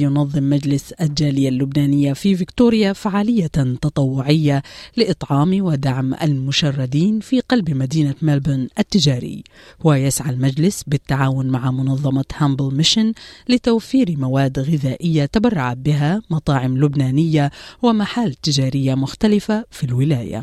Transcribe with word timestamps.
ينظم 0.00 0.42
مجلس 0.42 0.92
الجالية 0.92 1.48
اللبنانية 1.48 2.12
في 2.12 2.36
فيكتوريا 2.36 2.92
فعالية 2.92 3.46
تطوعية 3.82 4.62
لإطعام 4.96 5.64
ودعم 5.64 6.14
المشردين 6.14 7.20
في 7.20 7.40
قلب 7.40 7.70
مدينة 7.70 8.14
ملبورن 8.22 8.68
التجاري. 8.78 9.44
ويسعى 9.84 10.30
المجلس 10.30 10.82
بالتعاون 10.86 11.46
مع 11.46 11.70
منظمة 11.70 12.24
Humble 12.36 12.74
Mission 12.74 13.12
لتوفير 13.48 14.14
مواد 14.18 14.58
غذائية 14.58 15.24
تبرعت 15.26 15.76
بها 15.76 16.22
مطاعم 16.30 16.78
لبنانية 16.78 17.50
ومحال 17.82 18.34
تجارية 18.34 18.94
مختلفة 18.94 19.64
في 19.70 19.84
الولاية. 19.84 20.42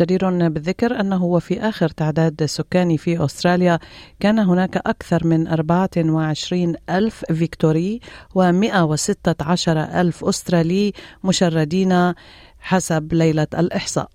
جدير 0.00 0.48
بالذكر 0.48 1.00
أنه 1.00 1.24
وفي 1.24 1.60
آخر 1.60 1.88
تعداد 1.88 2.44
سكاني 2.44 2.98
في 2.98 3.24
أستراليا 3.24 3.78
كان 4.20 4.38
هناك 4.38 4.76
أكثر 4.76 5.26
من 5.26 5.48
24 5.48 6.74
ألف 6.90 7.24
فيكتوري 7.32 8.00
و100 8.38 8.85
116 8.86 9.78
ألف 10.00 10.24
أسترالي 10.24 10.92
مشردين 11.24 12.14
حسب 12.60 13.14
ليلة 13.14 13.46
الإحصاء. 13.58 14.10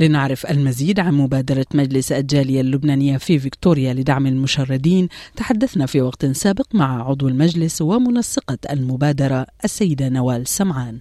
لنعرف 0.00 0.50
المزيد 0.50 1.00
عن 1.00 1.14
مبادرة 1.14 1.66
مجلس 1.74 2.12
الجالية 2.12 2.60
اللبنانية 2.60 3.16
في 3.16 3.38
فيكتوريا 3.38 3.94
لدعم 3.94 4.26
المشردين 4.26 5.08
تحدثنا 5.36 5.86
في 5.86 6.00
وقت 6.00 6.26
سابق 6.26 6.74
مع 6.74 7.08
عضو 7.08 7.28
المجلس 7.28 7.82
ومنسقة 7.82 8.58
المبادرة 8.70 9.46
السيدة 9.64 10.08
نوال 10.08 10.46
سمعان. 10.46 10.98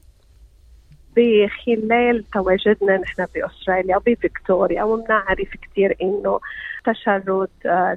بخلال 1.17 2.23
تواجدنا 2.33 2.97
نحن 2.97 3.25
بأستراليا 3.35 3.97
وبفيكتوريا 3.97 4.83
وبنعرف 4.83 5.49
كثير 5.61 5.95
إنه 6.01 6.39
تشرد 6.85 7.49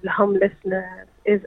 ال 0.05 0.13
homelessness 0.13 1.09
is 1.29 1.41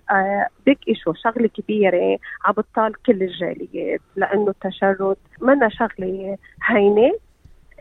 big 0.65 0.77
issue 0.87 1.13
شغلة 1.13 1.47
كبيرة 1.47 2.19
عم 2.45 2.53
بتطال 2.53 2.93
كل 3.05 3.23
الجاليات 3.23 4.01
لأنه 4.15 4.49
التشرد. 4.49 5.17
منا 5.41 5.69
شغلة 5.69 6.37
هينة. 6.63 7.11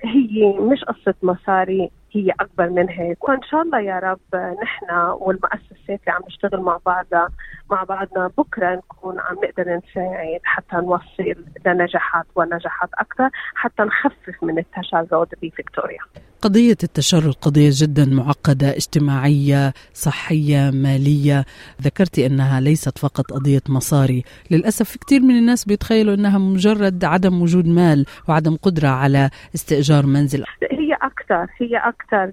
هي 0.05 0.59
مش 0.59 0.85
قصة 0.85 1.15
مصاري 1.23 1.91
هي 2.13 2.31
أكبر 2.41 2.71
من 2.71 2.89
هيك. 2.89 3.29
وإن 3.29 3.43
شاء 3.43 3.63
الله 3.63 3.81
يا 3.81 3.99
رب 3.99 4.57
نحن 4.63 4.91
والمؤسسات 5.21 5.80
اللي 5.95 6.13
عم 6.13 6.23
نشتغل 6.27 6.61
مع 6.61 6.79
بعضها 6.87 7.29
مع 7.71 7.85
بعضنا. 7.85 8.31
بكرة 8.39 8.75
نكون 8.75 9.21
عم 9.21 9.37
نقدر 9.45 9.63
نساعد 9.63 10.41
حتى 10.45 10.77
نوصل 10.77 11.45
لنجاحات 11.67 12.27
ونجاحات 12.37 12.91
أكثر 12.99 13.31
حتى 13.55 13.83
نخفف 13.83 14.45
من 14.45 14.59
التشرد 14.59 15.29
بفيكتوريا. 15.43 15.99
قضية 16.43 16.77
التشرد 16.83 17.35
قضية 17.43 17.71
جدا 17.73 18.05
معقدة 18.05 18.71
اجتماعية 18.71 19.73
صحية 19.95 20.71
مالية. 20.71 21.45
ذكرتي 21.83 22.27
أنها 22.27 22.61
ليست 22.61 22.99
فقط 22.99 23.33
قضية 23.33 23.63
مصاري. 23.69 24.25
للأسف 24.51 24.97
كثير 24.97 25.21
من 25.21 25.39
الناس 25.39 25.65
بيتخيلوا 25.65 26.15
أنها 26.15 26.39
مجرد 26.39 27.05
عدم 27.05 27.43
وجود 27.43 27.67
مال 27.67 28.07
وعدم 28.29 28.57
قدرة 28.57 28.89
على 28.89 29.31
استئجار 29.55 30.07
منزل. 30.07 30.45
هي 30.71 30.95
أكثر 31.03 31.47
هي 31.59 31.77
أكثر 31.77 32.27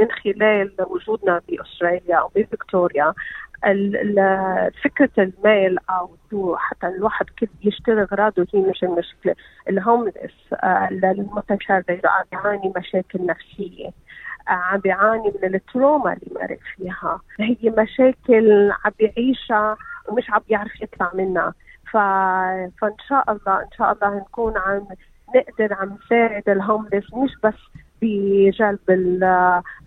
من 0.00 0.08
خلال 0.24 0.72
وجودنا 0.90 1.40
بأستراليا 1.48 2.28
وبفيكتوريا 2.88 3.14
فكرة 4.84 5.10
المال 5.18 5.78
أو 5.90 6.10
حتى 6.56 6.86
الواحد 6.86 7.26
كيف 7.36 7.50
يشتري 7.62 8.02
أغراضه 8.02 8.46
هي 8.54 8.60
مش 8.60 8.84
المشكلة. 8.84 9.34
الهوملس 9.68 10.54
المتشرد 11.04 12.00
عم 12.04 12.24
بيعاني 12.32 12.72
مشاكل 12.76 13.26
نفسية 13.26 13.90
عم 14.48 14.80
بيعاني 14.80 15.32
من 15.42 15.54
التروما 15.54 16.12
اللي 16.12 16.34
مرق 16.40 16.58
فيها. 16.76 17.20
هي 17.40 17.70
مشاكل 17.78 18.72
عم 18.84 18.92
بيعيشها 18.98 19.76
ومش 20.08 20.30
عم 20.30 20.40
بيعرف 20.48 20.82
يطلع 20.82 21.10
منها. 21.14 21.54
ف... 21.92 21.96
فإن 22.80 22.96
شاء 23.08 23.32
الله 23.32 23.60
إن 23.62 23.70
شاء 23.78 23.92
الله 23.92 24.16
نكون 24.18 24.58
عم 24.58 24.86
نقدر 25.36 25.74
عم 25.74 25.98
نساعد 26.04 26.48
الهوملس 26.48 27.14
مش 27.14 27.30
بس 27.44 27.54
بجلب 28.02 28.78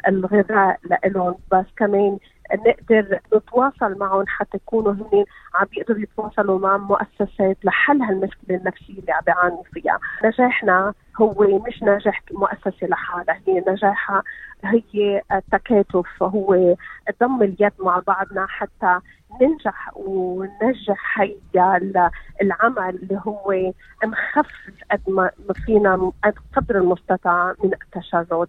الغذاء 0.07 0.79
لهم 1.06 1.35
بس 1.51 1.66
كمان 1.78 2.17
نقدر 2.56 3.19
نتواصل 3.35 3.97
معهم 3.97 4.28
حتى 4.28 4.57
يكونوا 4.57 4.94
هن 4.94 5.25
عم 5.56 5.67
بيقدروا 5.72 6.00
يتواصلوا 6.00 6.59
مع 6.59 6.78
مؤسسات 6.78 7.57
لحل 7.63 8.01
هالمشكلة 8.01 8.57
النفسية 8.57 9.00
اللي 9.00 9.12
عم 9.12 9.22
بيعانوا 9.25 9.63
فيها، 9.73 10.00
نجاحنا 10.23 10.94
هو 11.22 11.59
مش 11.67 11.84
نجاح 11.84 12.22
مؤسسة 12.31 12.88
لحالها، 12.88 13.40
هي 13.47 13.63
نجاحها 13.67 14.23
هي 14.63 15.22
التكاتف 15.31 16.23
هو 16.23 16.75
ضم 17.22 17.44
اليد 17.44 17.73
مع 17.79 18.01
بعضنا 18.07 18.45
حتى 18.50 19.00
ننجح 19.41 19.91
وننجح 19.95 21.19
هيدا 21.19 22.11
العمل 22.41 22.90
اللي 22.90 23.22
هو 23.28 23.73
نخفف 24.06 24.73
قد 24.91 25.01
ما 25.07 25.31
فينا 25.66 26.11
قدر 26.56 26.78
المستطاع 26.78 27.53
من 27.63 27.72
التشرد 27.73 28.47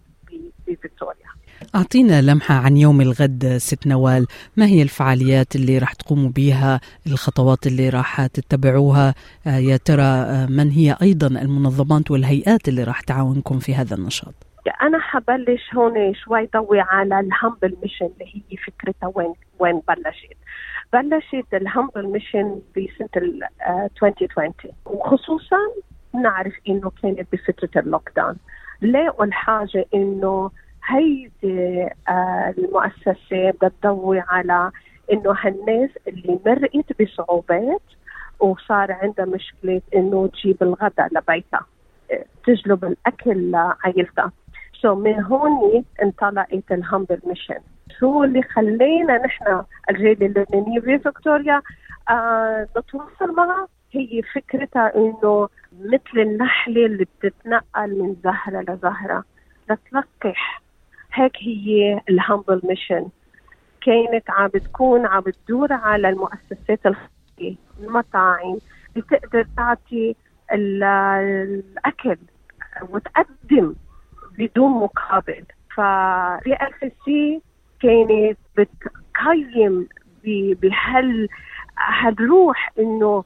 بفيكتوريا. 0.66 1.32
أعطينا 1.74 2.22
لمحة 2.22 2.54
عن 2.54 2.76
يوم 2.76 3.00
الغد 3.00 3.56
ست 3.56 3.86
نوال. 3.86 4.26
ما 4.56 4.66
هي 4.66 4.82
الفعاليات 4.82 5.56
اللي 5.56 5.78
راح 5.78 5.92
تقوموا 5.92 6.30
بها 6.30 6.80
الخطوات 7.06 7.66
اللي 7.66 7.88
راح 7.88 8.26
تتبعوها؟ 8.26 9.14
يا 9.46 9.76
ترى 9.76 10.26
من 10.46 10.70
هي 10.70 10.96
أيضا 11.02 11.26
المنظمات 11.26 12.10
والهيئات 12.10 12.68
اللي 12.68 12.84
راح 12.84 13.00
تعاونكم 13.00 13.58
في 13.58 13.74
هذا 13.74 13.96
النشاط؟ 13.96 14.34
أنا 14.82 14.98
حبلش 14.98 15.74
هون 15.74 16.14
شوي 16.14 16.48
ضوي 16.56 16.80
على 16.80 17.20
ال 17.20 17.28
Humble 17.28 17.76
Mission 17.82 18.06
اللي 18.06 18.44
هي 18.50 18.56
فكرتها 18.56 19.12
وين 19.14 19.32
وين 19.58 19.82
بلشت. 19.88 20.36
بلشت 20.92 21.54
ال 21.54 21.62
Humble 21.62 22.06
Mission 22.12 22.60
بسنة 22.76 23.38
2020 24.02 24.52
وخصوصا 24.86 25.56
نعرف 26.14 26.52
إنه 26.68 26.92
كانت 27.02 27.26
بفترة 27.32 27.80
ال 27.80 28.10
lockdown 28.16 28.36
لقوا 28.82 29.24
الحاجة 29.24 29.86
إنه 29.94 30.50
هيدي 30.86 31.88
آه 32.08 32.54
المؤسسة 32.58 33.50
بدها 33.50 33.70
تضوي 33.82 34.20
على 34.20 34.70
إنه 35.12 35.34
هالناس 35.40 35.90
اللي 36.08 36.38
مرقت 36.46 37.02
بصعوبات 37.02 37.82
وصار 38.40 38.92
عندها 38.92 39.24
مشكلة 39.24 39.82
إنه 39.94 40.26
تجيب 40.26 40.62
الغداء 40.62 41.08
لبيتها 41.12 41.66
تجلب 42.46 42.84
الأكل 42.84 43.50
لعائلتها 43.50 44.32
so 44.80 44.94
من 44.94 45.22
هون 45.22 45.84
انطلقت 46.02 46.72
ال 46.72 46.79
Humble 46.79 47.18
Mission 47.26 47.58
شو 48.00 48.24
اللي 48.24 48.42
خلينا 48.42 49.18
نحن 49.26 49.62
الجالية 49.90 50.26
اللبنانية 50.26 50.80
في 50.80 50.98
فيكتوريا 50.98 51.62
آه 52.10 52.66
نتواصل 52.78 53.34
معها. 53.36 53.68
هي 53.92 54.22
فكرتها 54.34 54.96
إنه 54.96 55.48
مثل 55.80 56.16
النحلة 56.16 56.86
اللي 56.86 57.04
بتتنقل 57.04 57.98
من 57.98 58.16
زهرة 58.24 58.60
لزهرة 58.60 59.24
لتلقح. 59.70 60.62
هيك 61.14 61.36
هي 61.40 62.00
ال 62.10 62.17
Humble 62.17 62.60
Mission 62.64 63.08
كانت 63.80 64.30
عم 64.30 64.48
بتكون 64.48 65.06
عم 65.06 65.20
بتدور 65.20 65.72
على 65.72 66.08
المؤسسات 66.08 66.80
الخيرية 66.86 67.56
المطاعم 67.80 68.58
بتقدر 68.96 69.46
تعطي 69.56 70.14
الأكل 70.52 72.16
وتقدم 72.88 73.74
بدون 74.38 74.70
مقابل. 74.70 75.44
ف 75.76 76.54
VLCC 76.54 77.40
كانت 77.80 78.38
بتقيم 78.56 79.88
بهال 80.24 81.28
هالروح 81.78 82.72
إنه 82.78 83.24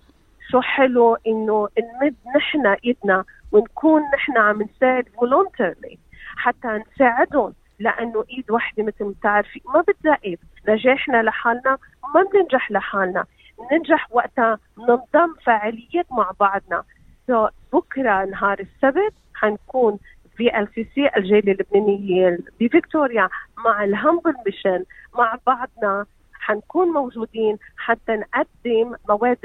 شو 0.51 0.61
حلو 0.61 1.15
إنه 1.27 1.69
نمد 1.79 2.15
نحن 2.37 2.67
إيدنا 2.67 3.25
ونكون 3.53 4.03
نحن 4.15 4.39
عم 4.39 4.63
نساعد 4.63 5.09
voluntarily 5.09 5.99
حتى 6.37 6.69
نساعدهم. 6.69 7.53
لأنه 7.79 8.25
إيد 8.31 8.51
وحدة 8.51 8.83
مثل 8.85 9.05
ما 9.05 9.11
بتعرفي 9.11 9.61
ما 9.75 9.81
بتزقف 9.81 10.39
نجاحنا 10.69 11.23
لحالنا 11.23 11.79
ما 12.15 12.23
بننجح 12.33 12.71
لحالنا. 12.71 13.25
ننجح 13.73 14.09
وقتها 14.11 14.59
ننضم 14.79 15.35
فعاليات 15.45 16.13
مع 16.13 16.31
بعضنا. 16.41 16.85
so 17.27 17.49
بكرة 17.73 18.25
نهار 18.25 18.59
السبت 18.61 19.15
حنكون 19.35 19.99
VLCC 20.37 21.11
الجالية 21.17 21.53
اللبنانية 21.53 22.39
بفيكتوريا 22.61 23.29
مع 23.65 23.85
ال 23.85 23.92
Humble 23.92 24.35
Mission 24.47 24.85
مع 25.19 25.39
بعضنا. 25.47 26.07
حنكون 26.35 26.89
موجودين 26.89 27.59
حتى 27.77 28.13
نقدم 28.13 28.95
مواد 29.09 29.39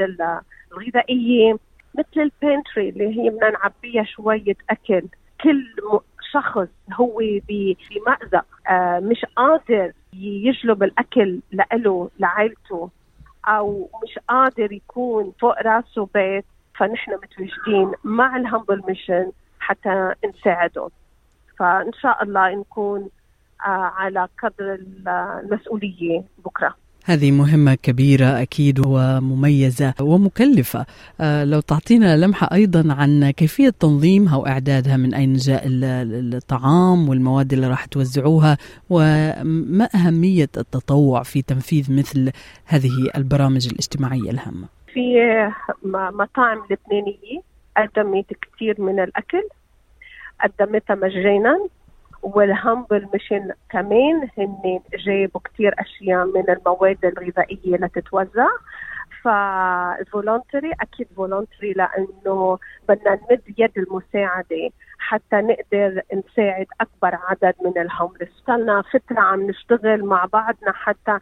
الغذائية 0.72 1.58
مثل 1.96 2.22
البنتري 2.22 2.90
اللي 2.90 3.22
هي 3.22 3.30
بدنا 3.30 3.50
نعبيها 3.50 4.04
شوية 4.04 4.56
أكل. 4.70 5.08
كل 5.44 5.66
شخص 6.32 6.68
هو 6.94 7.22
بمأزق 7.50 8.46
آه 8.70 9.00
مش 9.00 9.26
قادر 9.36 9.92
يجلب 10.14 10.84
الأكل 10.84 11.40
لإله 11.52 12.10
لعائلته 12.20 12.90
أو 13.46 13.90
مش 14.04 14.20
قادر 14.30 14.72
يكون 14.72 15.34
فوق 15.42 15.62
راسه 15.62 16.10
بيت 16.14 16.46
فنحن 16.76 17.12
متواجدين 17.12 17.92
مع 18.04 18.36
الهمبل 18.36 18.84
ميشن 18.88 19.32
حتى 19.60 20.14
نساعدهم 20.26 20.90
فإن 21.60 21.94
شاء 21.94 22.24
الله 22.24 22.56
نكون 22.56 23.10
على 23.60 24.28
قدر 24.44 24.80
المسؤولية 25.08 26.24
بكرة. 26.46 26.76
هذه 27.06 27.32
مهمة 27.32 27.76
كبيرة 27.76 28.26
أكيد 28.42 28.82
ومميزة 28.88 29.94
ومكلفة. 30.02 30.86
آه، 31.22 31.44
لو 31.44 31.60
تعطينا 31.60 32.18
لمحة 32.18 32.50
أيضا 32.54 32.94
عن 32.94 33.30
كيفية 33.32 33.70
تنظيمها 33.70 34.38
وإعدادها 34.38 34.98
من 34.98 35.14
أين 35.14 35.34
جاء 35.34 35.64
الطعام 35.66 37.10
والمواد 37.10 37.54
اللي 37.54 37.68
راح 37.68 37.86
توزعوها 37.86 38.58
وما 38.90 39.90
أهمية 39.96 40.50
التطوع 40.58 41.24
في 41.24 41.42
تنفيذ 41.42 41.98
مثل 41.98 42.32
هذه 42.66 43.10
البرامج 43.18 43.68
الاجتماعية 43.72 44.32
الهامة؟ 44.32 44.68
في 44.94 45.02
مطاعم 46.14 46.58
لبنانية 46.58 47.42
قدمت 47.78 48.26
كثير 48.42 48.82
من 48.82 49.00
الأكل 49.00 49.44
قدمتها 50.44 50.96
مجانا. 50.96 51.68
وال 52.24 52.45
Humble 52.45 53.08
Mission 53.14 53.52
كمان 53.70 54.28
هن 54.38 54.80
جابوا 55.06 55.42
كتير 55.42 55.76
أشياء 55.80 56.26
من 56.26 56.50
المواد 56.50 57.06
الغذائية 57.06 57.78
لتتوزع. 57.78 58.48
فال 59.24 59.51
voluntary 59.51 60.72
أكيد 60.82 61.08
voluntary 61.16 61.74
لأنه 61.74 62.60
بدنا 62.90 63.16
نمد 63.16 63.42
يد 63.58 63.72
المساعدة 63.78 64.70
حتى 64.98 65.36
نقدر 65.36 66.02
نساعد 66.14 66.66
أكبر 66.82 67.20
عدد 67.30 67.56
من 67.66 67.82
ال 67.82 67.87
homeless 67.87 68.30
صرنا 68.48 68.82
فترة 68.82 69.20
عم 69.20 69.42
نشتغل 69.42 70.06
مع 70.06 70.26
بعضنا 70.26 70.72
حتى 70.72 71.20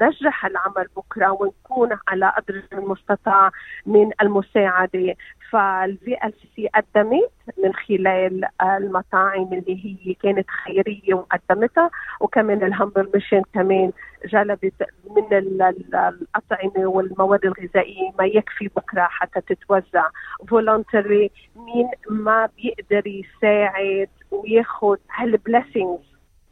ننجح 0.00 0.46
العمل 0.46 0.86
بكرة 0.96 1.30
ونكون 1.30 1.98
على 2.08 2.32
قدر 2.36 2.62
المستطاع 2.72 3.50
من 3.86 4.10
المساعدة. 4.22 5.14
فال 5.50 6.16
VLC 6.24 6.68
قدمت 6.68 7.30
من 7.64 7.74
خلال 7.74 8.44
المطاعم 8.62 9.52
اللي 9.52 9.84
هي 9.84 10.14
كانت 10.14 10.50
خيرية 10.50 11.14
وقدمتها 11.14 11.90
وكمان 12.20 12.62
ال 12.62 12.69
Humble 12.69 13.08
Mission 13.14 13.42
كمان 13.54 13.92
جلبت 14.26 14.86
من 15.16 15.32
الأطعمة 15.32 16.86
والمواد 16.86 17.44
الغذائية 17.44 18.10
ما 18.18 18.24
يكفي 18.24 18.68
بكرة 18.76 19.02
حتى 19.10 19.40
تتوزع. 19.40 20.04
voluntary 20.48 21.30
مين 21.56 21.88
ما 22.10 22.48
بيقدر 22.56 23.06
يساعد 23.06 24.08
وياخذ 24.30 24.96
هال 25.14 25.31
blessings 25.31 26.09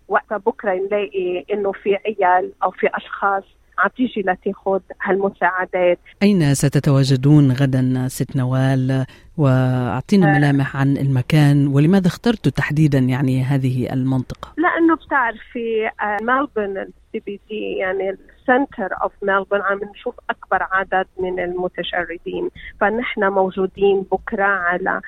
وقتها 0.08 0.38
بكرة 0.38 0.74
نلاقي 0.74 1.44
إنه 1.52 1.72
في 1.72 1.96
عيال 1.96 2.52
أو 2.62 2.70
في 2.70 2.86
أشخاص 2.94 3.44
عم 3.78 3.90
تيجي 3.96 4.20
لتاخذ 4.20 4.80
هالمساعدات 5.02 5.98
أين 6.22 6.54
ستتواجدون 6.54 7.52
غدا 7.52 8.08
ست 8.08 8.36
نوال 8.36 9.04
وأعطينا 9.36 10.26
آه. 10.26 10.38
ملامح 10.38 10.76
عن 10.76 10.96
المكان 10.96 11.66
ولماذا 11.66 12.06
اخترتوا 12.06 12.52
تحديدا 12.52 12.98
يعني 12.98 13.42
هذه 13.42 13.92
المنطقة؟ 13.92 14.52
لأنه 14.56 14.96
بتعرفي 14.96 15.90
Melbourne 16.22 16.78
ال 16.78 17.20
CBD 17.26 17.72
يعني 17.78 18.10
ال 18.10 18.21
centre 18.21 18.88
of 19.02 19.12
Melbourne 19.22 19.60
عم 19.60 19.80
نشوف 19.94 20.14
أكبر 20.30 20.66
عدد 20.72 21.06
من 21.18 21.40
المتشردين 21.40 22.50
فنحن 22.80 23.24
موجودين 23.24 24.02
بكرة 24.12 24.44
على 24.44 25.00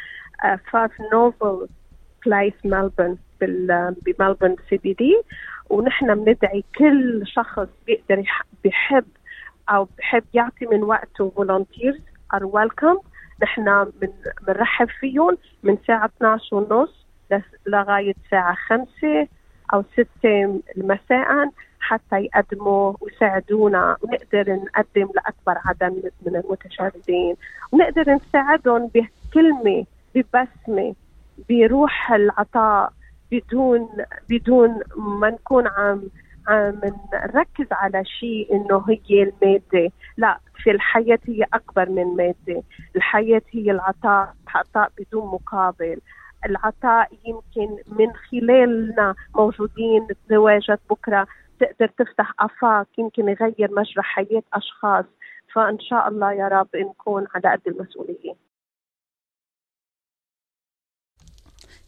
five 0.72 0.90
نوفل 1.12 1.68
Place 2.26 2.54
Melbourne 2.64 3.18
ب 3.40 3.52
Melbourne 3.52 4.56
CBD 4.70 5.22
ونحن 5.70 6.24
بندعي 6.24 6.64
كل 6.78 7.22
شخص 7.26 7.68
بيقدر 7.86 8.24
بيحب 8.64 9.04
أو 9.68 9.88
بحب 9.98 10.24
يعطي 10.34 10.66
من 10.66 10.82
وقته 10.82 11.30
volunteers 11.36 12.00
are 12.34 12.44
welcome 12.44 12.98
نحن 13.42 13.92
بنرحب 14.46 14.88
فيهم 14.88 15.38
من 15.62 15.78
ساعة 15.86 16.10
12 16.16 16.56
ونص 16.56 17.06
لغاية 17.66 18.14
ساعة 18.30 18.54
5 18.54 19.28
أو 19.74 19.84
6 20.22 20.60
مساء 20.76 21.50
حتى 21.80 22.16
يقدموا 22.16 22.94
ويساعدونا. 23.00 23.96
ونقدر 24.02 24.52
نقدم 24.54 25.08
لأكبر 25.14 25.58
عدد 25.64 26.12
من 26.26 26.36
المتشردين 26.36 27.36
ونقدر 27.72 28.10
نساعدهم 28.10 28.90
بكلمة 28.94 29.86
ببسمة 30.14 30.94
بروح 31.50 32.12
العطاء. 32.12 32.92
بدون 33.32 33.88
بدون 34.30 34.80
ما 34.96 35.30
نكون 35.30 35.66
عم 35.66 36.02
عم 36.48 36.80
نركز 37.12 37.66
على 37.72 38.04
شيء 38.04 38.56
إنه 38.56 38.84
هي 38.88 39.22
المادة، 39.22 39.92
لا 40.16 40.38
في 40.62 40.70
الحياة 40.70 41.18
هي 41.26 41.44
أكبر 41.54 41.88
من 41.88 42.16
مادة، 42.16 42.62
الحياة 42.96 43.42
هي 43.50 43.70
العطاء، 43.70 44.34
عطاء 44.54 44.92
بدون 44.98 45.26
مقابل، 45.26 46.00
العطاء 46.46 47.08
يمكن 47.24 47.76
من 47.86 48.12
خلالنا 48.12 49.14
موجودين 49.34 50.06
تواجد 50.28 50.78
بكرة 50.90 51.26
تقدر 51.60 51.86
تفتح 51.86 52.32
آفاق 52.40 52.86
يمكن 52.98 53.28
يغير 53.28 53.70
مجرى 53.72 54.02
حياة 54.02 54.42
أشخاص. 54.54 55.04
فإن 55.54 55.80
شاء 55.80 56.08
الله 56.08 56.32
يا 56.32 56.48
رب 56.48 56.68
نكون 56.76 57.26
على 57.34 57.56
قد 57.56 57.60
المسؤولية. 57.66 58.49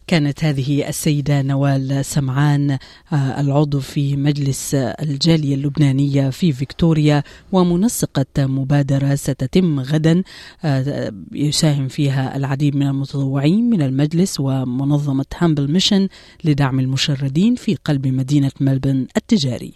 كانت 0.07 0.43
هذه 0.43 0.89
السيدة 0.89 1.41
نوال 1.41 2.05
سمعان 2.05 2.71
آه، 3.13 3.41
العضو 3.41 3.79
في 3.79 4.15
مجلس 4.15 4.75
الجالية 4.75 5.55
اللبنانية 5.55 6.29
في 6.29 6.53
فيكتوريا 6.53 7.23
ومنسقة 7.51 8.25
مبادرة 8.37 9.15
ستتم 9.15 9.79
غدا 9.79 10.23
آه، 10.63 11.13
يساهم 11.31 11.87
فيها 11.87 12.37
العديد 12.37 12.75
من 12.75 12.87
المتطوعين 12.87 13.69
من 13.69 13.81
المجلس 13.81 14.39
ومنظمة 14.39 15.25
Humble 15.37 15.71
Mission 15.71 16.07
لدعم 16.43 16.79
المشردين 16.79 17.55
في 17.55 17.75
قلب 17.85 18.07
مدينة 18.07 18.51
ملبورن 18.59 19.07
التجاري. 19.17 19.73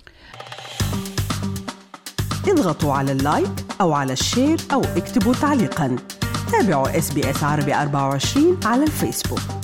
اضغطوا 2.47 2.93
على 2.93 3.11
ال 3.11 3.19
like 3.19 3.51
أو 3.81 3.93
على 3.93 4.13
ال 4.13 4.21
share 4.21 4.57
أو 4.73 4.81
اكتبوا 4.81 5.33
تعليقا. 5.33 5.95
تابعوا 6.51 6.97
اس 6.97 7.13
بي 7.13 7.29
اس 7.29 7.43
عربي 7.43 7.73
24 7.73 8.59
على 8.65 8.83
الفيسبوك. 8.83 9.56